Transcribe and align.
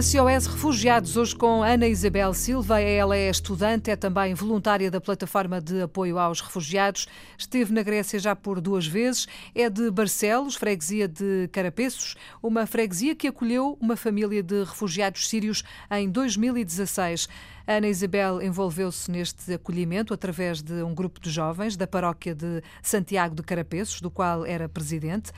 SOS 0.00 0.46
Refugiados, 0.46 1.16
hoje 1.16 1.34
com 1.34 1.60
Ana 1.60 1.88
Isabel 1.88 2.32
Silva. 2.32 2.80
Ela 2.80 3.16
é 3.16 3.28
estudante, 3.28 3.90
é 3.90 3.96
também 3.96 4.32
voluntária 4.32 4.92
da 4.92 5.00
plataforma 5.00 5.60
de 5.60 5.82
apoio 5.82 6.20
aos 6.20 6.40
refugiados. 6.40 7.08
Esteve 7.36 7.72
na 7.72 7.82
Grécia 7.82 8.16
já 8.20 8.36
por 8.36 8.60
duas 8.60 8.86
vezes. 8.86 9.26
É 9.52 9.68
de 9.68 9.90
Barcelos, 9.90 10.54
freguesia 10.54 11.08
de 11.08 11.48
Carapeços, 11.50 12.14
uma 12.40 12.64
freguesia 12.64 13.16
que 13.16 13.26
acolheu 13.26 13.76
uma 13.80 13.96
família 13.96 14.40
de 14.40 14.62
refugiados 14.62 15.28
sírios 15.28 15.64
em 15.90 16.08
2016. 16.08 17.28
Ana 17.66 17.88
Isabel 17.88 18.40
envolveu-se 18.40 19.10
neste 19.10 19.52
acolhimento 19.52 20.14
através 20.14 20.62
de 20.62 20.80
um 20.80 20.94
grupo 20.94 21.18
de 21.18 21.28
jovens 21.28 21.76
da 21.76 21.88
paróquia 21.88 22.36
de 22.36 22.62
Santiago 22.80 23.34
de 23.34 23.42
Carapeços, 23.42 24.00
do 24.00 24.12
qual 24.12 24.46
era 24.46 24.68
presidente. 24.68 25.32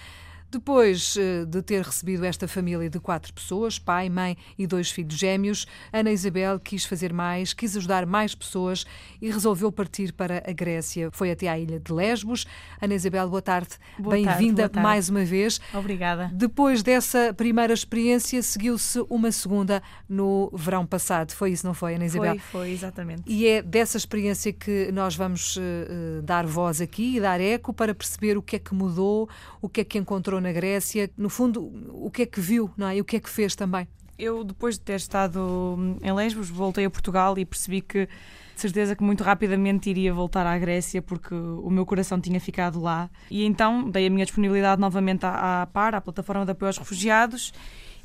Depois 0.51 1.17
eh, 1.17 1.45
de 1.45 1.63
ter 1.63 1.81
recebido 1.81 2.25
esta 2.25 2.49
família 2.49 2.91
de 2.91 2.99
quatro 2.99 3.33
pessoas, 3.33 3.79
pai, 3.79 4.09
mãe 4.09 4.37
e 4.59 4.67
dois 4.67 4.91
filhos 4.91 5.15
gêmeos, 5.15 5.65
Ana 5.93 6.11
Isabel 6.11 6.59
quis 6.59 6.85
fazer 6.85 7.13
mais, 7.13 7.53
quis 7.53 7.77
ajudar 7.77 8.05
mais 8.05 8.35
pessoas 8.35 8.85
e 9.23 9.31
resolveu 9.31 9.71
partir 9.71 10.13
para 10.13 10.43
a 10.45 10.53
Grécia. 10.53 11.09
Foi 11.13 11.31
até 11.31 11.47
à 11.47 11.57
ilha 11.57 11.79
de 11.79 11.93
Lesbos. 11.93 12.47
Ana 12.81 12.95
Isabel, 12.95 13.29
boa 13.29 13.41
tarde. 13.41 13.69
Bem-vinda 13.97 14.69
mais 14.75 15.09
uma 15.09 15.25
vez. 15.25 15.61
Obrigada. 15.73 16.29
Depois 16.35 16.83
dessa 16.83 17.33
primeira 17.33 17.73
experiência, 17.73 18.43
seguiu-se 18.43 19.05
uma 19.09 19.31
segunda 19.31 19.81
no 20.09 20.51
verão 20.53 20.85
passado. 20.85 21.31
Foi 21.31 21.53
isso, 21.53 21.65
não 21.65 21.75
foi, 21.75 21.95
Ana 21.95 22.07
Isabel? 22.07 22.41
Foi, 22.41 22.63
foi, 22.63 22.71
exatamente. 22.73 23.23
E 23.25 23.47
é 23.47 23.63
dessa 23.63 23.97
experiência 23.97 24.53
que 24.53 24.91
nós 24.91 25.15
vamos 25.15 25.57
uh, 25.57 26.23
dar 26.25 26.45
voz 26.45 26.81
aqui 26.81 27.19
e 27.19 27.21
dar 27.21 27.41
eco 27.41 27.73
para 27.73 27.95
perceber 27.95 28.37
o 28.37 28.43
que 28.43 28.57
é 28.57 28.59
que 28.59 28.75
mudou, 28.75 29.29
o 29.63 29.69
que 29.69 29.83
é 29.83 29.85
que 29.85 29.97
encontrou 29.97 30.40
na 30.41 30.53
Grécia. 30.53 31.11
No 31.17 31.29
fundo, 31.29 31.73
o 31.93 32.11
que 32.11 32.23
é 32.23 32.27
que 32.27 32.41
viu 32.41 32.71
não 32.77 32.89
é? 32.89 32.97
e 32.97 33.01
o 33.01 33.05
que 33.05 33.17
é 33.17 33.21
que 33.21 33.29
fez 33.29 33.55
também? 33.55 33.87
Eu, 34.19 34.45
depois 34.45 34.75
de 34.75 34.83
ter 34.83 34.97
estado 34.97 35.99
em 36.03 36.13
Lesbos, 36.13 36.51
voltei 36.51 36.85
a 36.85 36.91
Portugal 36.91 37.39
e 37.39 37.45
percebi 37.45 37.81
que, 37.81 38.07
de 38.07 38.61
certeza, 38.61 38.95
que 38.95 39.03
muito 39.03 39.25
rapidamente 39.25 39.89
iria 39.89 40.13
voltar 40.13 40.47
à 40.47 40.59
Grécia 40.59 41.01
porque 41.01 41.35
o 41.35 41.71
meu 41.71 41.87
coração 41.87 42.21
tinha 42.21 42.39
ficado 42.39 42.81
lá. 42.81 43.09
E 43.31 43.45
então 43.45 43.89
dei 43.89 44.07
a 44.07 44.11
minha 44.11 44.25
disponibilidade 44.25 44.81
novamente 44.81 45.25
à, 45.25 45.63
à 45.63 45.67
PAR, 45.67 45.95
à 45.95 46.01
Plataforma 46.03 46.45
de 46.45 46.53
Apoio 46.53 46.69
aos 46.69 46.77
Refugiados, 46.77 47.53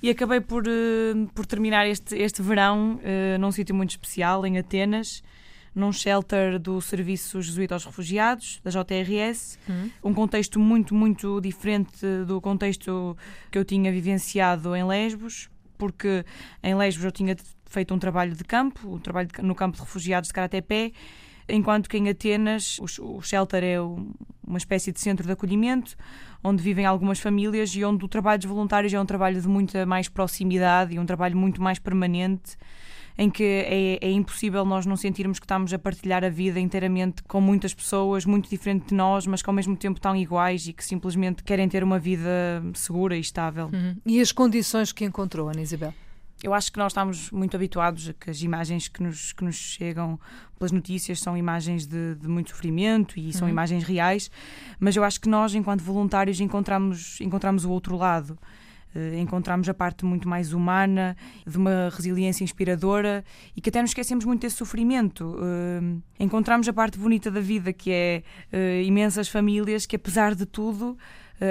e 0.02 0.09
acabei 0.09 0.39
por, 0.39 0.64
uh, 0.66 1.27
por 1.33 1.45
terminar 1.45 1.86
este, 1.86 2.16
este 2.16 2.42
verão 2.42 2.95
uh, 2.95 3.38
num 3.38 3.52
sítio 3.52 3.75
muito 3.75 3.89
especial, 3.89 4.45
em 4.45 4.58
Atenas 4.58 5.22
num 5.75 5.91
shelter 5.91 6.57
do 6.57 6.79
Serviço 6.79 7.41
Jesuíta 7.41 7.75
aos 7.75 7.83
Refugiados, 7.83 8.61
da 8.63 8.71
JRS. 8.71 9.59
Uhum. 9.67 9.91
Um 10.05 10.13
contexto 10.13 10.59
muito, 10.59 10.95
muito 10.95 11.41
diferente 11.41 12.05
do 12.25 12.39
contexto 12.39 13.17
que 13.51 13.57
eu 13.57 13.65
tinha 13.65 13.91
vivenciado 13.91 14.73
em 14.75 14.85
Lesbos, 14.85 15.49
porque 15.77 16.25
em 16.63 16.73
Lesbos 16.73 17.03
eu 17.03 17.11
tinha 17.11 17.35
feito 17.65 17.93
um 17.93 17.99
trabalho 17.99 18.33
de 18.33 18.43
campo, 18.43 18.95
um 18.95 18.99
trabalho 18.99 19.27
no 19.43 19.53
campo 19.53 19.75
de 19.75 19.83
refugiados 19.83 20.29
de 20.29 20.33
Karatepé, 20.33 20.93
enquanto 21.49 21.89
que 21.89 21.97
em 21.97 22.09
Atenas 22.09 22.79
o, 22.79 23.21
shelter 23.21 23.63
é 23.63 23.79
uma 23.81 24.57
espécie 24.57 24.91
de 24.91 24.99
centro 24.99 25.25
de 25.25 25.31
acolhimento 25.31 25.95
onde 26.43 26.61
vivem 26.61 26.85
algumas 26.85 27.19
famílias 27.19 27.75
e 27.75 27.83
onde 27.83 28.05
o 28.05 28.07
trabalho 28.07 28.39
dos 28.39 28.47
voluntários 28.47 28.93
é 28.93 28.99
um 28.99 29.05
trabalho 29.05 29.41
de 29.41 29.47
muita 29.47 29.85
mais 29.85 30.07
proximidade 30.07 30.95
e 30.95 30.99
um 30.99 31.05
trabalho 31.05 31.35
muito 31.35 31.61
mais 31.61 31.79
permanente 31.79 32.55
em 33.17 33.30
que 33.30 33.44
é, 33.44 33.97
é, 34.02 34.11
impossível 34.11 34.66
nós 34.66 34.85
não 34.85 34.95
sentirmos 34.95 35.39
que 35.39 35.45
estamos 35.45 35.73
a 35.73 35.80
partilhar 35.80 36.23
a 36.23 36.30
vida 36.30 36.59
inteiramente 36.59 37.23
com 37.23 37.39
muitas 37.39 37.73
pessoas 37.73 38.26
muito 38.26 38.49
diferentes 38.49 38.89
de 38.89 38.95
nós, 38.95 39.26
mas 39.26 39.42
que 39.42 39.49
ao 39.49 39.53
mesmo 39.53 39.76
tempo 39.76 39.99
tão 39.99 40.15
iguais 40.15 40.67
e 40.67 40.73
que 40.73 40.83
simplesmente 40.83 41.43
querem 41.43 41.67
ter 41.70 41.83
uma 41.83 41.98
vida 41.98 42.30
segura 42.73 43.15
e 43.15 43.21
estável. 43.21 43.70
Uhum. 43.71 43.95
E 44.05 44.20
as 44.20 44.31
condições 44.31 44.92
que 44.92 45.05
encontrou, 45.05 45.49
Ana 45.49 45.61
Isabel? 45.61 45.93
Eu 46.43 46.53
acho 46.53 46.71
que 46.71 46.77
nós 46.77 46.92
estamos 46.92 47.31
muito 47.31 47.55
habituados 47.55 48.09
a 48.09 48.14
que 48.14 48.30
as 48.30 48.42
imagens 48.42 48.89
que 48.89 49.02
nos, 49.02 49.32
que 49.32 49.43
nos 49.43 49.55
chegam 49.55 50.20
pelas 50.59 50.71
notícias 50.71 51.20
são 51.20 51.37
imagens 51.37 51.87
de, 51.87 52.15
de 52.15 52.27
muito 52.27 52.49
sofrimento 52.49 53.17
e 53.17 53.32
são 53.32 53.47
uhum. 53.47 53.53
imagens 53.53 53.83
reais, 53.83 54.30
mas 54.77 54.95
eu 54.95 55.03
acho 55.03 55.20
que 55.21 55.30
nós, 55.30 55.55
enquanto 55.55 55.82
voluntários, 55.82 56.39
encontramos, 56.42 57.20
encontramos 57.21 57.64
o 57.64 57.71
outro 57.71 57.95
lado. 57.95 58.37
Uh, 58.95 59.17
encontramos 59.20 59.67
a 59.67 59.73
parte 59.73 60.06
muito 60.06 60.28
mais 60.28 60.54
humana, 60.54 61.17
de 61.45 61.58
uma 61.58 61.89
resiliência 61.94 62.45
inspiradora 62.45 63.26
e 63.54 63.60
que 63.60 63.70
até 63.70 63.82
nos 63.82 63.92
esquecemos 63.92 64.23
muito 64.23 64.42
desse 64.42 64.56
sofrimento. 64.56 65.36
Uh, 65.36 66.02
encontramos 66.17 66.67
a 66.70 66.73
parte 66.73 66.98
bonita 66.98 67.30
da 67.30 67.42
vida, 67.42 67.73
que 67.73 67.92
é 67.92 68.23
uh, 68.54 68.82
imensas 68.83 69.28
famílias 69.28 69.86
que, 69.86 69.98
apesar 69.98 70.33
de 70.33 70.45
tudo, 70.45 70.98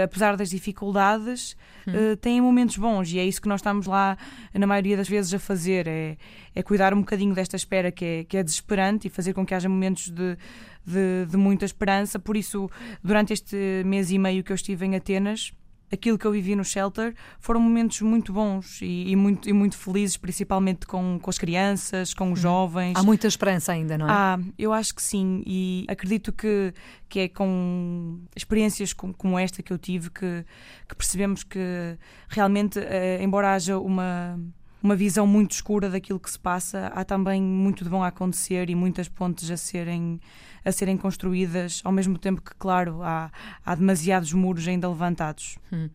apesar 0.03 0.34
das 0.34 0.49
dificuldades, 0.49 1.55
hum. 1.87 2.16
têm 2.19 2.41
momentos 2.41 2.78
bons 2.78 3.12
e 3.12 3.19
é 3.19 3.25
isso 3.27 3.43
que 3.43 3.47
nós 3.47 3.61
estamos 3.61 3.87
lá, 3.87 4.16
na 4.55 4.66
maioria 4.66 4.97
das 4.97 5.06
vezes, 5.06 5.34
a 5.34 5.38
fazer: 5.38 5.87
é, 5.87 6.16
é 6.55 6.62
cuidar 6.62 6.94
um 6.94 7.00
bocadinho 7.00 7.34
desta 7.34 7.55
espera 7.55 7.93
que 7.93 8.03
é, 8.03 8.25
que 8.25 8.38
é 8.38 8.43
desesperante 8.43 9.09
e 9.09 9.11
fazer 9.11 9.34
com 9.34 9.44
que 9.44 9.55
haja 9.55 9.69
momentos 9.69 10.09
de, 10.09 10.38
de, 10.87 11.26
de 11.28 11.37
muita 11.37 11.66
esperança. 11.66 12.19
Por 12.19 12.34
isso, 12.34 12.71
durante 13.03 13.34
este 13.34 13.82
mês 13.84 14.11
e 14.11 14.19
meio 14.19 14.43
que 14.43 14.53
eu 14.53 14.56
estive 14.56 14.87
em 14.87 14.97
Atenas, 14.97 15.53
aquilo 15.92 16.18
que 16.18 16.26
eu 16.26 16.32
vivi 16.32 16.54
no 16.56 16.64
shelter 16.64 17.14
foram 17.38 17.60
momentos 17.60 18.00
muito 18.00 18.32
bons 18.32 18.80
e, 18.82 19.10
e 19.10 19.16
muito, 19.16 19.48
e 19.48 19.52
muito 19.52 19.76
felizes, 19.76 20.16
principalmente 20.16 20.86
com, 20.86 21.18
com 21.20 21.30
as 21.30 21.38
crianças, 21.38 22.12
com 22.12 22.32
os 22.32 22.38
uhum. 22.38 22.42
jovens. 22.42 22.96
Há 22.96 23.02
muita 23.02 23.26
esperança 23.26 23.72
ainda, 23.72 23.96
não 23.96 24.08
é? 24.08 24.12
Ah, 24.12 24.38
eu 24.58 24.72
acho 24.72 24.94
que 24.94 25.02
sim, 25.02 25.42
e 25.46 25.84
acredito 25.88 26.32
que, 26.32 26.72
que 27.08 27.20
é 27.20 27.28
com 27.28 28.20
experiências 28.34 28.92
como, 28.92 29.14
como 29.14 29.38
esta 29.38 29.62
que 29.62 29.72
eu 29.72 29.78
tive 29.78 30.10
que, 30.10 30.44
que 30.88 30.94
percebemos 30.94 31.42
que 31.42 31.96
realmente, 32.28 32.78
eh, 32.78 33.22
embora 33.22 33.54
haja 33.54 33.78
uma 33.78 34.38
uma 34.84 34.94
visão 34.94 35.26
muito 35.26 35.52
escura 35.52 35.88
daquilo 35.88 36.20
que 36.20 36.30
se 36.30 36.38
passa, 36.38 36.88
há 36.88 37.02
também 37.02 37.40
muito 37.40 37.82
de 37.82 37.88
bom 37.88 38.02
a 38.02 38.08
acontecer 38.08 38.68
e 38.68 38.74
muitas 38.74 39.08
pontes 39.08 39.50
a 39.50 39.56
serem 39.56 40.20
a 40.64 40.72
serem 40.72 40.97
construídas, 40.97 41.80
ao 41.84 41.92
mesmo 41.92 42.19
tempo 42.19 42.41
que, 42.41 42.54
claro, 42.58 43.02
há, 43.02 43.30
há 43.64 43.75
demasiados 43.75 44.32
muros 44.32 44.66
ainda 44.66 44.88
levantados. 44.88 45.58
Hum. 45.72 45.91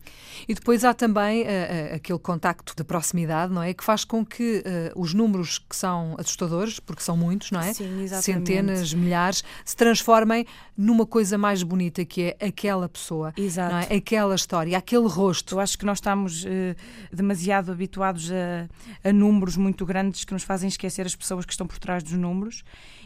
E 0.48 0.54
depois 0.54 0.84
há 0.84 0.94
também 0.94 1.42
uh, 1.42 1.44
uh, 1.44 1.94
aquele 1.96 2.18
contacto 2.18 2.74
de 2.76 2.84
proximidade, 2.84 3.52
não 3.52 3.62
é? 3.62 3.74
Que 3.74 3.82
faz 3.82 4.04
com 4.04 4.24
que 4.24 4.62
uh, 4.94 5.00
os 5.00 5.12
números 5.12 5.58
que 5.58 5.74
são 5.74 6.14
assustadores, 6.18 6.78
porque 6.78 7.02
são 7.02 7.16
muitos, 7.16 7.50
não 7.50 7.60
é? 7.60 7.72
Sim, 7.72 8.06
Centenas, 8.20 8.94
milhares, 8.94 9.42
se 9.64 9.76
transformem 9.76 10.46
numa 10.76 11.04
coisa 11.04 11.36
mais 11.36 11.62
bonita 11.62 12.04
que 12.04 12.34
é 12.38 12.46
aquela 12.46 12.88
pessoa, 12.88 13.32
é? 13.90 13.96
aquela 13.96 14.34
história, 14.34 14.78
aquele 14.78 15.08
rosto. 15.08 15.56
Eu 15.56 15.60
acho 15.60 15.78
que 15.78 15.84
nós 15.84 15.98
estamos 15.98 16.44
demasiado 17.12 17.72
habituados 17.72 18.30
a, 18.30 19.08
a 19.08 19.12
números 19.12 19.56
muito 19.56 19.84
grandes 19.84 20.24
que 20.24 20.32
nos 20.32 20.42
fazem 20.42 20.68
esquecer 20.68 21.04
as 21.06 21.14
pessoas 21.14 21.44
que 21.44 21.52
estão 21.52 21.66
por 21.66 21.78
trás 21.78 22.02
dos 22.02 22.12
números 22.12 22.62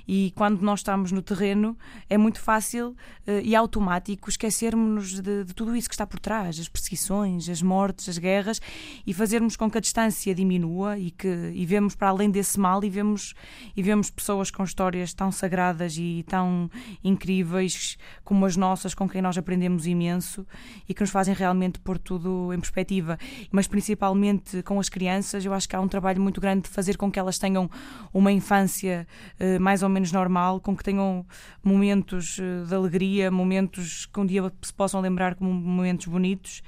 e 0.07 0.33
quando 0.35 0.61
nós 0.61 0.81
estamos 0.81 1.11
no 1.13 1.23
terreno 1.23 1.54
é 2.09 2.19
muito 2.19 2.41
fácil 2.41 2.89
uh, 3.27 3.41
e 3.43 3.55
automático 3.55 4.29
esquecermos 4.29 5.21
de, 5.21 5.45
de, 5.45 5.55
tudo 5.55 5.75
isso 5.77 5.89
que 5.89 5.95
está 5.95 6.07
por 6.07 6.19
trás, 6.19 6.59
as 6.59 6.69
perseguições, 6.69 7.49
as 7.49 7.63
mortes, 7.63 8.09
as 8.09 8.19
guerras 8.19 8.61
e 9.07 9.13
fazermos 9.13 9.57
com 9.57 9.71
que 9.71 9.79
a 9.79 9.81
distância 9.81 10.35
diminua 10.35 10.99
e 10.99 11.11
que 11.11 11.53
e 11.55 11.65
vemos 11.67 11.95
para 11.95 12.09
além 12.09 12.31
desse 12.31 12.59
mal 12.59 12.83
e 12.85 12.91
vemos 12.91 13.35
e 13.77 13.83
vemos 13.83 14.11
pessoas 14.11 14.51
com 14.51 14.65
histórias 14.65 15.13
tão 15.15 15.31
sagradas 15.31 15.97
e 15.99 16.25
tão 16.29 16.71
incríveis 17.03 17.97
como 18.25 18.47
as 18.47 18.57
nossas, 18.57 18.95
com 18.95 19.09
quem 19.09 19.23
nós 19.23 19.37
aprendemos 19.37 19.87
imenso 19.87 20.47
e 20.89 20.95
que 20.95 21.01
nos 21.01 21.11
fazem 21.11 21.35
realmente 21.35 21.79
pôr 21.79 21.99
tudo 21.99 22.53
em 22.53 22.59
perspectiva, 22.59 23.19
mas 23.51 23.67
principalmente 23.67 24.63
com 24.63 24.81
as 24.81 24.89
crianças, 24.89 25.45
eu 25.45 25.53
acho 25.53 25.69
que 25.69 25.77
há 25.77 25.81
um 25.81 25.89
trabalho 25.89 26.21
muito 26.21 26.41
grande 26.41 26.63
de 26.63 26.69
fazer 26.69 26.97
com 26.97 27.11
que 27.11 27.19
elas 27.19 27.39
tenham 27.39 27.71
uma 28.13 28.33
infância 28.33 29.07
uh, 29.41 29.61
mais 29.61 29.83
ou 29.83 29.89
menos 29.89 30.13
normal, 30.13 30.61
com 30.61 30.77
que 30.77 30.83
tenham 30.83 31.27
momentos 31.63 32.39
eh, 32.39 32.65
de 32.67 32.75
alegria, 32.75 33.31
momentos 33.31 34.07
que 34.07 34.21
um 34.21 34.27
dia 34.27 34.53
se 34.63 34.73
possam 34.73 35.01
lembrar 35.01 35.35
como 35.35 35.53
momentos 35.53 36.07
bonitos. 36.07 36.63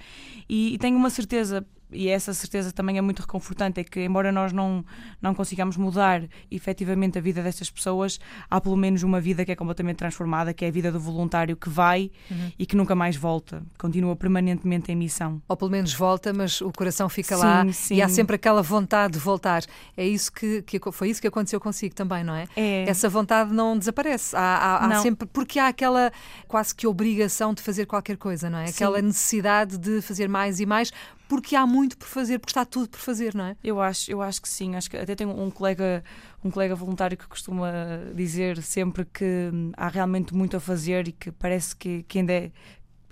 E, 0.48 0.74
e 0.74 0.78
tenho 0.78 0.96
uma 0.96 1.10
certeza, 1.10 1.66
e 1.96 2.08
essa 2.08 2.32
certeza 2.34 2.70
também 2.72 2.98
é 2.98 3.00
muito 3.00 3.20
reconfortante, 3.20 3.80
é 3.80 3.84
que 3.84 4.04
embora 4.04 4.30
nós 4.30 4.52
não, 4.52 4.84
não 5.20 5.34
consigamos 5.34 5.76
mudar 5.76 6.22
efetivamente 6.50 7.18
a 7.18 7.20
vida 7.20 7.42
destas 7.42 7.70
pessoas, 7.70 8.20
há 8.50 8.60
pelo 8.60 8.76
menos 8.76 9.02
uma 9.02 9.20
vida 9.20 9.44
que 9.44 9.52
é 9.52 9.56
completamente 9.56 9.96
transformada, 9.96 10.52
que 10.52 10.64
é 10.64 10.68
a 10.68 10.70
vida 10.70 10.92
do 10.92 11.00
voluntário 11.00 11.56
que 11.56 11.68
vai 11.68 12.10
uhum. 12.30 12.52
e 12.58 12.66
que 12.66 12.76
nunca 12.76 12.94
mais 12.94 13.16
volta, 13.16 13.62
continua 13.78 14.14
permanentemente 14.14 14.92
em 14.92 14.96
missão. 14.96 15.40
Ou 15.48 15.56
pelo 15.56 15.70
menos 15.70 15.94
volta, 15.94 16.32
mas 16.32 16.60
o 16.60 16.70
coração 16.70 17.08
fica 17.08 17.36
sim, 17.36 17.42
lá 17.42 17.72
sim. 17.72 17.94
e 17.94 18.02
há 18.02 18.08
sempre 18.08 18.36
aquela 18.36 18.62
vontade 18.62 19.14
de 19.14 19.18
voltar. 19.18 19.62
É 19.96 20.06
isso 20.06 20.30
que, 20.30 20.62
que, 20.62 20.78
foi 20.92 21.10
isso 21.10 21.20
que 21.20 21.26
aconteceu 21.26 21.58
consigo 21.58 21.94
também, 21.94 22.22
não 22.22 22.34
é? 22.34 22.46
é. 22.54 22.88
Essa 22.88 23.08
vontade 23.08 23.52
não 23.52 23.78
desaparece. 23.78 24.36
Há, 24.36 24.40
há, 24.40 24.84
há 24.84 24.88
não. 24.88 25.02
sempre 25.02 25.26
porque 25.26 25.58
há 25.58 25.68
aquela 25.68 26.12
quase 26.46 26.74
que 26.74 26.86
obrigação 26.86 27.54
de 27.54 27.62
fazer 27.62 27.86
qualquer 27.86 28.16
coisa, 28.16 28.50
não 28.50 28.58
é? 28.58 28.68
Aquela 28.68 28.98
sim. 28.98 29.06
necessidade 29.06 29.78
de 29.78 30.00
fazer 30.02 30.28
mais 30.28 30.60
e 30.60 30.66
mais, 30.66 30.92
porque 31.28 31.56
há 31.56 31.66
muito 31.66 31.96
por 31.98 32.06
fazer, 32.06 32.38
porque 32.38 32.50
está 32.50 32.64
tudo 32.64 32.88
por 32.88 33.00
fazer, 33.00 33.34
não 33.34 33.46
é? 33.46 33.56
Eu 33.62 33.80
acho, 33.80 34.10
eu 34.10 34.22
acho 34.22 34.40
que 34.40 34.48
sim. 34.48 34.76
Acho 34.76 34.90
que 34.90 34.96
até 34.96 35.14
tenho 35.14 35.30
um 35.30 35.50
colega, 35.50 36.02
um 36.44 36.50
colega 36.50 36.74
voluntário 36.74 37.16
que 37.16 37.26
costuma 37.26 37.70
dizer 38.14 38.62
sempre 38.62 39.04
que 39.04 39.50
há 39.76 39.88
realmente 39.88 40.34
muito 40.34 40.56
a 40.56 40.60
fazer 40.60 41.08
e 41.08 41.12
que 41.12 41.32
parece 41.32 41.74
que, 41.74 42.02
que 42.04 42.18
ainda 42.20 42.32
é, 42.32 42.52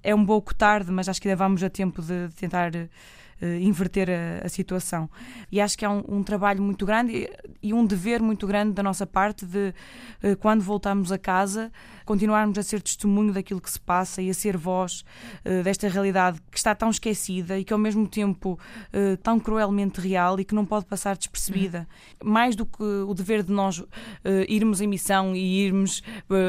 é 0.02 0.14
um 0.14 0.24
pouco 0.24 0.54
tarde, 0.54 0.90
mas 0.92 1.08
acho 1.08 1.20
que 1.20 1.28
ainda 1.28 1.36
vamos 1.36 1.62
a 1.62 1.70
tempo 1.70 2.00
de, 2.02 2.28
tentar 2.36 2.72
inverter 3.60 4.08
a, 4.10 4.46
a, 4.46 4.48
situação. 4.48 5.10
E 5.50 5.60
acho 5.60 5.76
que 5.76 5.84
é 5.84 5.88
um, 5.88 6.02
um, 6.08 6.22
trabalho 6.22 6.62
muito 6.62 6.86
grande 6.86 7.28
e 7.64 7.72
um 7.72 7.86
dever 7.86 8.20
muito 8.20 8.46
grande 8.46 8.74
da 8.74 8.82
nossa 8.82 9.06
parte 9.06 9.46
de, 9.46 9.72
quando 10.40 10.60
voltamos 10.60 11.10
a 11.10 11.18
casa, 11.18 11.72
continuarmos 12.04 12.58
a 12.58 12.62
ser 12.62 12.82
testemunho 12.82 13.32
daquilo 13.32 13.58
que 13.58 13.70
se 13.70 13.80
passa 13.80 14.20
e 14.20 14.28
a 14.28 14.34
ser 14.34 14.56
voz 14.56 15.02
desta 15.64 15.88
realidade 15.88 16.38
que 16.50 16.58
está 16.58 16.74
tão 16.74 16.90
esquecida 16.90 17.58
e 17.58 17.64
que 17.64 17.72
ao 17.72 17.78
mesmo 17.78 18.06
tempo 18.06 18.58
tão 19.22 19.40
cruelmente 19.40 20.00
real 20.00 20.38
e 20.38 20.44
que 20.44 20.54
não 20.54 20.66
pode 20.66 20.84
passar 20.84 21.16
despercebida. 21.16 21.88
Uhum. 22.22 22.30
Mais 22.32 22.54
do 22.54 22.66
que 22.66 22.82
o 22.82 23.14
dever 23.14 23.42
de 23.42 23.50
nós 23.50 23.82
irmos 24.46 24.82
em 24.82 24.86
missão 24.86 25.34
e 25.34 25.64
irmos 25.64 26.02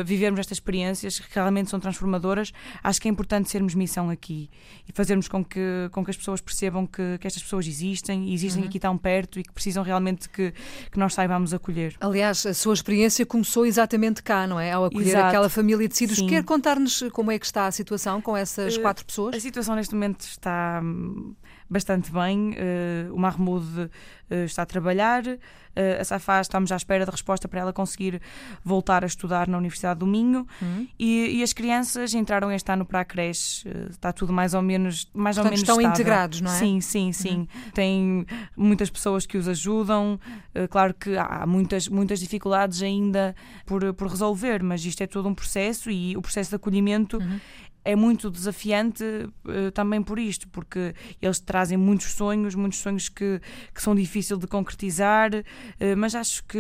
vivermos 0.06 0.42
estas 0.42 0.58
experiências 0.58 1.20
que 1.20 1.34
realmente 1.34 1.70
são 1.70 1.80
transformadoras, 1.80 2.52
acho 2.84 3.02
que 3.02 3.08
é 3.08 3.12
importante 3.12 3.50
sermos 3.50 3.74
missão 3.74 4.10
aqui 4.10 4.50
e 4.88 4.92
fazermos 4.92 5.28
com 5.30 5.44
que, 5.44 5.90
com 5.92 6.04
que 6.04 6.12
as 6.12 6.18
pessoas 6.18 6.42
percebam 6.42 6.86
que, 6.86 7.18
que 7.20 7.28
estas 7.28 7.42
pessoas 7.42 7.66
existem 7.68 8.30
e 8.30 8.34
existem 8.34 8.64
uhum. 8.64 8.68
aqui 8.68 8.80
tão 8.80 8.98
perto 8.98 9.40
e 9.40 9.44
que 9.44 9.54
precisam 9.54 9.84
realmente 9.84 10.28
que, 10.30 10.54
que 10.92 11.00
nós 11.00 11.05
saibamos 11.14 11.54
acolher. 11.54 11.96
Aliás, 12.00 12.46
a 12.46 12.54
sua 12.54 12.74
experiência 12.74 13.26
começou 13.26 13.66
exatamente 13.66 14.24
cá, 14.24 14.48
não 14.48 14.60
é? 14.60 14.72
Ao 14.72 14.86
acolher 14.86 15.10
Exato. 15.10 15.28
aquela 15.28 15.50
família 15.50 15.88
de 15.88 15.96
sírios. 15.96 16.18
Sim. 16.18 16.28
Quer 16.28 16.44
contar-nos 16.44 17.04
como 17.12 17.32
é 17.32 17.40
que 17.40 17.46
está 17.46 17.68
a 17.68 17.72
situação 17.72 18.22
com 18.22 18.36
essas 18.36 18.78
uh, 18.78 18.82
quatro 18.82 19.06
pessoas? 19.06 19.36
A 19.36 19.40
situação 19.40 19.76
neste 19.76 19.94
momento 19.94 20.22
está 20.22 20.82
hum, 20.84 21.34
bastante 21.70 22.12
bem. 22.12 22.52
Uh, 22.52 23.14
o 23.14 23.20
Mahmoud 23.20 23.66
uh, 23.66 23.90
está 24.46 24.64
a 24.64 24.66
trabalhar. 24.66 25.26
Uh, 25.26 26.00
a 26.00 26.04
Safá 26.04 26.40
estamos 26.40 26.72
à 26.72 26.76
espera 26.76 27.04
de 27.04 27.12
resposta 27.12 27.48
para 27.48 27.60
ela 27.60 27.74
conseguir 27.74 28.22
voltar 28.64 29.04
a 29.04 29.08
estudar 29.08 29.48
na 29.48 29.58
Universidade 29.58 30.00
do 30.00 30.08
Minho. 30.08 30.48
Uhum. 30.62 30.88
E, 30.98 31.40
e, 31.40 31.44
as 31.44 31.52
crianças 31.52 32.14
entraram 32.14 32.52
este 32.52 32.72
ano 32.72 32.86
para 32.86 33.02
a 33.02 33.06
creche. 33.06 33.68
está 33.90 34.14
tudo 34.14 34.32
mais 34.32 34.54
ou 34.54 34.62
menos 34.62 35.10
mais 35.14 35.36
Portanto, 35.36 35.38
ou 35.38 35.44
menos 35.44 35.60
estão 35.62 35.76
estável. 35.76 36.02
integrados, 36.02 36.42
não 36.42 36.52
é? 36.52 36.56
Sim, 36.60 36.82
sim, 36.82 37.12
sim. 37.12 37.38
Uhum. 37.38 37.72
Tem 37.74 38.26
muitas 38.56 38.90
pessoas 38.90 39.26
que 39.26 39.38
os 39.38 39.48
ajudam. 39.48 40.20
claro 40.70 40.94
que 40.94 41.18
há 41.18 41.46
muitas, 41.46 41.88
muitas 41.88 42.20
dificuldades 42.20 42.82
ainda 42.82 43.36
por, 43.66 43.94
por 43.94 44.08
resolver, 44.08 44.64
mas 44.64 44.86
isto 44.86 45.02
é 45.02 45.08
todo 45.08 45.28
um 45.28 45.34
processo 45.34 45.92
e 45.92 46.16
o 46.16 46.22
processo 46.22 46.52
de 46.52 46.56
acolhimento 46.56 47.18
uhum 47.18 47.40
é 47.86 47.96
muito 47.96 48.32
desafiante 48.32 49.04
uh, 49.04 49.72
também 49.72 50.02
por 50.02 50.18
isto, 50.18 50.48
porque 50.50 50.94
eles 51.22 51.40
trazem 51.40 51.78
muitos 51.78 52.12
sonhos, 52.14 52.56
muitos 52.56 52.80
sonhos 52.80 53.08
que, 53.08 53.40
que 53.74 53.82
são 53.82 53.94
difíceis 53.94 54.40
de 54.40 54.48
concretizar, 54.48 55.32
uh, 55.34 55.44
mas 55.96 56.16
acho 56.16 56.44
que 56.46 56.58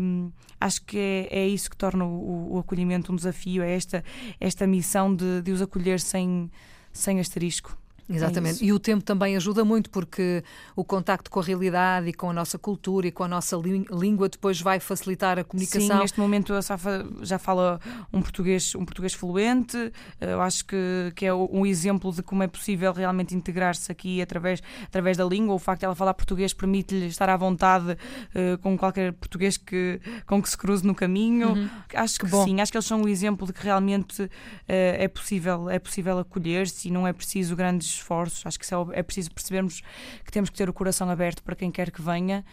um, 0.00 0.30
acho 0.60 0.82
que 0.84 0.96
é, 0.96 1.28
é 1.30 1.48
isso 1.48 1.68
que 1.68 1.76
torna 1.76 2.04
o, 2.04 2.54
o, 2.54 2.58
acolhimento 2.58 3.12
um 3.12 3.16
desafio, 3.16 3.62
é 3.64 3.74
esta, 3.74 4.04
esta 4.38 4.66
missão 4.66 5.14
de, 5.14 5.42
de 5.42 5.50
os 5.50 5.60
acolher 5.60 5.98
sem, 5.98 6.48
sem 6.92 7.18
asterisco. 7.18 7.76
Exatamente. 8.16 8.62
É 8.62 8.66
e 8.66 8.72
o 8.72 8.78
tempo 8.78 9.02
também 9.02 9.36
ajuda 9.36 9.64
muito 9.64 9.90
porque 9.90 10.42
o 10.74 10.84
contacto 10.84 11.30
com 11.30 11.40
a 11.40 11.42
realidade 11.42 12.08
e 12.08 12.12
com 12.12 12.30
a 12.30 12.32
nossa 12.32 12.58
cultura 12.58 13.06
e 13.06 13.12
com 13.12 13.24
a 13.24 13.28
nossa 13.28 13.56
língua 13.56 14.28
depois 14.28 14.60
vai 14.60 14.80
facilitar 14.80 15.38
a 15.38 15.44
comunicação. 15.44 15.96
Sim, 15.96 16.02
neste 16.02 16.20
momento 16.20 16.52
a 16.52 16.62
Safa 16.62 17.06
já 17.22 17.38
fala 17.38 17.80
um 18.12 18.20
português, 18.20 18.74
um 18.74 18.84
português 18.84 19.14
fluente. 19.14 19.92
Eu 20.20 20.40
acho 20.40 20.64
que, 20.64 21.12
que 21.14 21.26
é 21.26 21.34
um 21.34 21.64
exemplo 21.64 22.12
de 22.12 22.22
como 22.22 22.42
é 22.42 22.46
possível 22.46 22.92
realmente 22.92 23.34
integrar-se 23.34 23.90
aqui 23.90 24.20
através, 24.20 24.62
através 24.84 25.16
da 25.16 25.24
língua. 25.24 25.54
O 25.54 25.58
facto 25.58 25.80
de 25.80 25.86
ela 25.86 25.94
falar 25.94 26.14
português 26.14 26.52
permite-lhe 26.52 27.06
estar 27.06 27.28
à 27.28 27.36
vontade 27.36 27.92
uh, 27.92 28.58
com 28.60 28.76
qualquer 28.76 29.12
português 29.12 29.56
que, 29.56 30.00
com 30.26 30.42
que 30.42 30.50
se 30.50 30.56
cruze 30.56 30.86
no 30.86 30.94
caminho. 30.94 31.50
Uhum. 31.50 31.68
Acho 31.94 32.18
que, 32.18 32.26
que 32.26 32.44
sim, 32.44 32.60
acho 32.60 32.72
que 32.72 32.78
eles 32.78 32.86
são 32.86 33.02
um 33.02 33.08
exemplo 33.08 33.46
de 33.46 33.52
que 33.52 33.62
realmente 33.62 34.22
uh, 34.22 34.28
é 34.66 35.08
possível, 35.08 35.70
é 35.70 35.78
possível 35.78 36.18
acolher-se 36.18 36.88
e 36.88 36.90
não 36.90 37.06
é 37.06 37.12
preciso 37.12 37.54
grandes 37.54 37.99
esforços. 38.00 38.44
Acho 38.44 38.58
que 38.58 38.66
é, 38.74 38.98
é 38.98 39.02
preciso 39.02 39.30
percebermos 39.30 39.82
que 40.24 40.32
temos 40.32 40.50
que 40.50 40.56
ter 40.56 40.68
o 40.68 40.72
coração 40.72 41.08
aberto 41.08 41.42
para 41.42 41.54
quem 41.54 41.70
quer 41.70 41.90
que 41.90 42.02
venha 42.02 42.44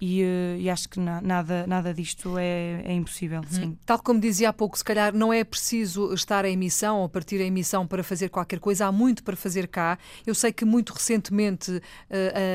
e, 0.00 0.22
eh, 0.22 0.56
e, 0.58 0.70
acho 0.70 0.88
que 0.88 0.98
na, 0.98 1.20
nada, 1.20 1.66
nada 1.66 1.92
disto 1.92 2.38
é, 2.38 2.82
é 2.84 2.92
impossível. 2.92 3.40
Uhum. 3.40 3.50
Sim. 3.50 3.78
Tal 3.84 3.98
como 4.02 4.18
dizia 4.18 4.48
há 4.48 4.52
pouco, 4.52 4.76
se 4.78 4.84
calhar 4.84 5.14
não 5.14 5.30
é 5.32 5.44
preciso 5.44 6.14
estar 6.14 6.44
em 6.46 6.56
missão 6.56 7.00
ou 7.00 7.08
partir 7.08 7.40
em 7.40 7.50
missão 7.50 7.86
para 7.86 8.02
fazer 8.02 8.30
qualquer 8.30 8.58
coisa, 8.58 8.86
há 8.86 8.92
muito 8.92 9.22
para 9.22 9.36
fazer 9.36 9.68
cá. 9.68 9.98
Eu 10.26 10.34
sei 10.34 10.52
que 10.52 10.64
muito 10.64 10.94
recentemente 10.94 11.70
uh, 11.70 11.76
uh, 11.76 11.80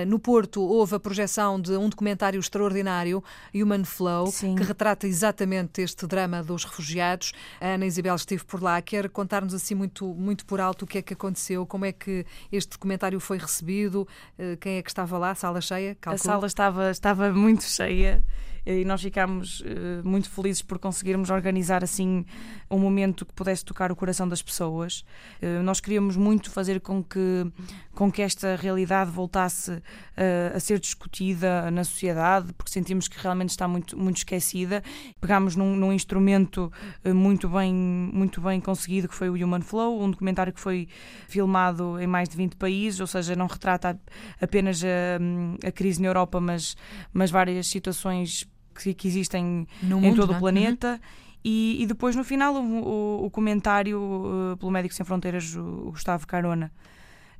no 0.07 0.17
Porto 0.17 0.61
houve 0.61 0.95
a 0.95 0.99
projeção 0.99 1.61
de 1.61 1.73
um 1.73 1.87
documentário 1.87 2.39
extraordinário, 2.39 3.23
Human 3.53 3.83
Flow, 3.83 4.27
Sim. 4.27 4.55
que 4.55 4.63
retrata 4.63 5.05
exatamente 5.05 5.81
este 5.81 6.07
drama 6.07 6.41
dos 6.41 6.63
refugiados. 6.63 7.31
A 7.61 7.75
Ana 7.75 7.85
Isabel 7.85 8.15
esteve 8.15 8.43
por 8.43 8.63
lá. 8.63 8.81
Quer 8.81 9.07
contar-nos 9.09 9.53
assim 9.53 9.75
muito, 9.75 10.07
muito 10.15 10.45
por 10.45 10.59
alto 10.59 10.85
o 10.85 10.87
que 10.87 10.97
é 10.97 11.01
que 11.01 11.13
aconteceu, 11.13 11.65
como 11.65 11.85
é 11.85 11.91
que 11.91 12.25
este 12.51 12.71
documentário 12.71 13.19
foi 13.19 13.37
recebido, 13.37 14.07
uh, 14.39 14.57
quem 14.59 14.77
é 14.77 14.81
que 14.81 14.89
estava 14.89 15.15
lá, 15.19 15.35
sala 15.35 15.61
cheia? 15.61 15.95
Calculo. 16.01 16.15
A 16.15 16.17
sala 16.17 16.47
estava, 16.47 16.89
estava 16.89 17.34
muito 17.35 17.63
cheia 17.63 18.23
e 18.65 18.83
nós 18.83 19.01
ficámos 19.01 19.59
uh, 19.61 19.65
muito 20.03 20.29
felizes 20.29 20.61
por 20.61 20.79
conseguirmos 20.79 21.29
organizar 21.29 21.83
assim 21.83 22.25
um 22.69 22.79
momento 22.79 23.25
que 23.25 23.33
pudesse 23.33 23.63
tocar 23.63 23.91
o 23.91 23.95
coração 23.95 24.27
das 24.27 24.41
pessoas. 24.41 25.05
Uh, 25.41 25.61
nós 25.61 25.79
queríamos 25.79 26.17
muito 26.17 26.49
fazer 26.49 26.81
com 26.81 27.03
que, 27.03 27.45
com 27.93 28.11
que 28.11 28.23
esta 28.23 28.55
realidade 28.55 29.11
voltasse 29.11 29.71
uh, 29.71 30.55
a 30.55 30.59
ser 30.59 30.79
discutida 30.79 31.69
na 31.69 31.83
sociedade, 31.83 32.53
porque 32.53 32.71
sentimos 32.71 33.07
que 33.07 33.19
realmente 33.19 33.49
está 33.49 33.67
muito, 33.67 33.95
muito 33.97 34.17
esquecida. 34.17 34.83
Pegámos 35.21 35.55
num, 35.55 35.75
num 35.75 35.93
instrumento 35.93 36.71
muito, 37.05 37.47
bem, 37.47 37.73
muito 37.73 38.41
bem 38.41 38.59
conseguido, 38.59 39.07
que 39.07 39.13
foi 39.13 39.29
o 39.29 39.33
Human 39.33 39.61
Flow, 39.61 40.01
um 40.01 40.09
documentário 40.09 40.51
que 40.51 40.59
foi 40.59 40.87
filmado 41.27 41.99
em 41.99 42.07
mais 42.07 42.27
de 42.27 42.35
20 42.35 42.55
países, 42.55 42.99
ou 42.99 43.07
seja, 43.07 43.35
não 43.35 43.45
retrata 43.45 43.99
apenas 44.41 44.83
a, 44.83 45.67
a 45.67 45.71
crise 45.71 46.01
na 46.01 46.07
Europa, 46.07 46.39
mas, 46.39 46.75
mas 47.13 47.29
várias 47.29 47.67
situações 47.67 48.47
que, 48.75 48.93
que 48.93 49.07
existem 49.07 49.67
no 49.81 49.97
em 49.97 50.01
mundo, 50.01 50.21
todo 50.21 50.31
o 50.31 50.35
é? 50.35 50.39
planeta. 50.39 50.93
Uhum. 50.93 51.25
E, 51.43 51.83
e, 51.83 51.85
depois, 51.85 52.15
no 52.15 52.23
final, 52.23 52.55
o, 52.55 52.59
o, 52.59 53.25
o 53.25 53.29
comentário 53.29 53.99
uh, 53.99 54.57
pelo 54.57 54.71
Médicos 54.71 54.97
Sem 54.97 55.05
Fronteiras, 55.05 55.55
o 55.55 55.91
Gustavo 55.91 56.25
Carona. 56.25 56.71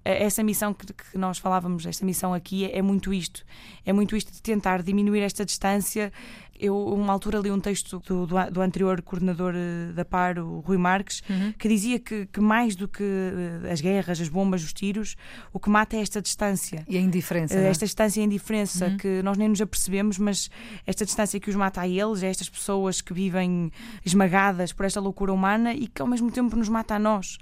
Essa 0.06 0.44
missão 0.44 0.74
que, 0.74 0.86
que, 0.86 1.18
nós 1.18 1.40
falávamos, 1.40 1.86
esta 1.86 2.06
missão 2.06 2.34
aqui, 2.34 2.66
é, 2.66 2.78
é 2.78 2.82
muito 2.82 3.14
isto. 3.14 3.44
É 3.86 3.92
muito 3.92 4.16
isto 4.16 4.32
de 4.32 4.42
tentar 4.42 4.84
diminuir 4.84 5.22
esta 5.22 5.44
distância 5.44 6.12
eu, 6.60 6.78
uma 6.88 7.12
altura, 7.12 7.40
li 7.40 7.52
um 7.52 7.60
texto 7.60 8.00
do, 8.00 8.26
do, 8.26 8.52
do 8.52 8.62
anterior 8.62 9.02
coordenador 9.02 9.54
eh, 9.56 9.92
da 9.94 10.06
PAR, 10.06 10.40
o 10.40 10.60
Rui 10.60 10.78
Marques, 10.78 11.22
uhum. 11.30 11.54
que 11.58 11.68
dizia 11.68 12.00
que, 12.00 12.26
que, 12.28 12.40
mais 12.40 12.76
do 12.76 12.88
que 12.88 13.04
eh, 13.04 13.72
as 13.72 13.82
guerras, 13.82 14.22
as 14.22 14.30
bombas, 14.30 14.64
os 14.64 14.72
tiros, 14.72 15.18
o 15.52 15.60
que 15.60 15.70
mata 15.70 15.98
é 15.98 16.02
esta 16.02 16.22
distância. 16.22 16.86
E 16.88 16.98
a 16.98 17.02
indiferença. 17.02 17.56
É? 17.56 17.68
Esta 17.68 17.86
distância 17.86 18.22
e 18.22 18.24
a 18.24 18.26
indiferença, 18.26 18.88
uhum. 18.88 18.98
que 18.98 19.22
nós 19.22 19.38
nem 19.38 19.50
nos 19.50 19.60
apercebemos, 19.60 20.18
mas 20.18 20.50
esta 20.88 21.06
distância 21.06 21.40
que 21.40 21.50
os 21.50 21.56
mata 21.56 21.82
a 21.82 21.88
eles, 21.88 22.24
é 22.24 22.30
estas 22.30 22.50
pessoas 22.50 23.02
que 23.02 23.14
vivem 23.14 23.72
esmagadas 24.06 24.72
por 24.72 24.86
esta 24.86 25.02
loucura 25.02 25.34
humana 25.34 25.74
e 25.74 25.88
que 25.88 26.02
ao 26.02 26.08
mesmo 26.08 26.32
tempo 26.32 26.56
nos 26.56 26.70
mata 26.70 26.96
a 26.96 27.00
nós 27.00 27.38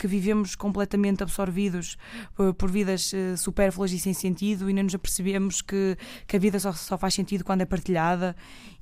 que 0.00 0.06
vivemos 0.06 0.56
completamente 0.56 1.22
absorvidos 1.22 1.98
por, 2.34 2.54
por 2.54 2.70
vidas 2.70 3.12
uh, 3.12 3.36
supérfluas 3.36 3.92
e 3.92 3.98
sem 3.98 4.14
sentido 4.14 4.70
e 4.70 4.72
não 4.72 4.82
nos 4.82 4.94
apercebemos 4.94 5.60
que, 5.60 5.96
que 6.26 6.36
a 6.36 6.38
vida 6.38 6.58
só, 6.58 6.72
só 6.72 6.96
faz 6.96 7.12
sentido 7.12 7.44
quando 7.44 7.60
é 7.60 7.66
partilhada 7.66 8.34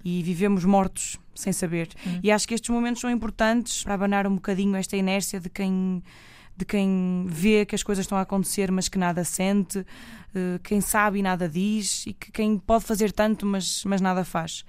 e 0.05 0.23
vivemos 0.23 0.65
mortos 0.65 1.19
sem 1.35 1.53
saber. 1.53 1.89
Uhum. 2.07 2.21
E 2.23 2.31
acho 2.31 2.47
que 2.47 2.55
estes 2.55 2.71
momentos 2.71 3.01
são 3.01 3.11
importantes 3.11 3.83
para 3.83 3.95
abanar 3.95 4.29
um 4.29 4.37
bocadinho 4.37 4.77
esta 4.77 4.97
inércia 4.97 5.41
de 5.41 5.51
quem 5.51 6.03
de 6.59 6.65
quem 6.65 7.25
vê 7.29 7.65
que 7.65 7.77
as 7.77 7.85
coisas 7.85 8.05
estão 8.05 8.19
a 8.19 8.23
acontecer, 8.23 8.73
mas 8.73 8.88
que 8.88 8.99
nada 8.99 9.23
sente, 9.23 9.87
eh, 10.35 10.59
quem 10.65 10.81
sabe 10.81 11.21
e 11.21 11.23
nada 11.23 11.49
diz, 11.49 12.05
e 12.05 12.12
que 12.12 12.33
quem 12.33 12.59
pode 12.59 12.85
fazer 12.85 13.12
tanto, 13.12 13.47
mas, 13.47 13.85
mas 13.85 14.00
nada 14.00 14.25
faz. 14.25 14.65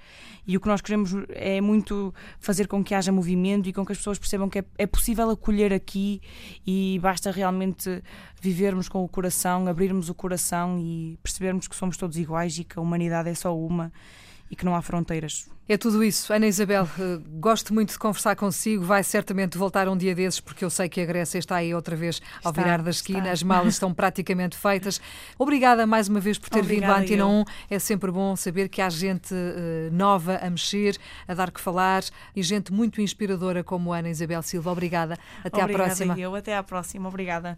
E 0.46 0.56
o 0.56 0.60
que 0.60 0.68
nós 0.68 0.80
queremos 0.80 1.10
é 1.30 1.60
muito 1.60 2.14
fazer 2.38 2.68
com 2.68 2.84
que 2.84 2.94
haja 2.94 3.10
movimento 3.10 3.68
e 3.68 3.72
com 3.72 3.84
que 3.84 3.90
as 3.90 3.98
pessoas 3.98 4.20
percebam 4.20 4.48
que 4.48 4.60
é, 4.60 4.64
é 4.78 4.86
possível 4.86 5.28
acolher 5.30 5.72
aqui 5.72 6.20
e 6.64 6.96
basta 7.02 7.32
realmente 7.32 8.00
vivermos 8.40 8.88
com 8.88 9.02
o 9.02 9.08
coração, 9.08 9.66
abrirmos 9.66 10.08
o 10.08 10.14
coração 10.14 10.78
e 10.78 11.18
percebermos 11.24 11.66
que 11.66 11.74
somos 11.74 11.96
todos 11.96 12.16
iguais 12.16 12.56
e 12.56 12.62
que 12.62 12.78
a 12.78 12.82
humanidade 12.82 13.28
é 13.28 13.34
só 13.34 13.56
uma 13.56 13.92
e 14.50 14.56
que 14.56 14.64
não 14.64 14.74
há 14.74 14.82
fronteiras. 14.82 15.48
É 15.68 15.76
tudo 15.76 16.02
isso. 16.02 16.32
Ana 16.32 16.48
Isabel, 16.48 16.88
eh, 16.98 17.20
gosto 17.38 17.72
muito 17.72 17.92
de 17.92 17.98
conversar 18.00 18.34
consigo. 18.34 18.84
Vai 18.84 19.04
certamente 19.04 19.56
voltar 19.56 19.88
um 19.88 19.96
dia 19.96 20.12
desses, 20.16 20.40
porque 20.40 20.64
eu 20.64 20.70
sei 20.70 20.88
que 20.88 21.00
a 21.00 21.06
Grécia 21.06 21.38
está 21.38 21.56
aí 21.56 21.72
outra 21.72 21.94
vez 21.94 22.20
ao 22.42 22.50
está, 22.50 22.60
virar 22.60 22.82
da 22.82 22.90
esquina. 22.90 23.20
Está. 23.20 23.30
As 23.30 23.42
malas 23.44 23.74
estão 23.74 23.94
praticamente 23.94 24.56
feitas. 24.56 25.00
Obrigada 25.38 25.86
mais 25.86 26.08
uma 26.08 26.18
vez 26.18 26.38
por 26.38 26.50
ter 26.50 26.58
Obrigada 26.58 27.00
vindo 27.00 27.00
à 27.00 27.04
Antena 27.04 27.26
1. 27.26 27.44
É 27.70 27.78
sempre 27.78 28.10
bom 28.10 28.34
saber 28.34 28.68
que 28.68 28.82
há 28.82 28.88
gente 28.88 29.32
uh, 29.32 29.92
nova 29.92 30.40
a 30.42 30.50
mexer, 30.50 30.98
a 31.28 31.34
dar 31.34 31.52
que 31.52 31.60
falar 31.60 32.02
e 32.34 32.42
gente 32.42 32.72
muito 32.72 33.00
inspiradora 33.00 33.62
como 33.62 33.92
Ana 33.92 34.10
Isabel 34.10 34.42
Silva. 34.42 34.72
Obrigada. 34.72 35.16
Até 35.44 35.62
Obrigada 35.62 35.84
à 35.84 35.86
próxima. 35.86 36.18
Eu. 36.18 36.34
Até 36.34 36.56
à 36.56 36.64
próxima. 36.64 37.08
Obrigada. 37.08 37.56